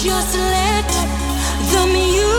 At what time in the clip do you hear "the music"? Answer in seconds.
1.72-2.37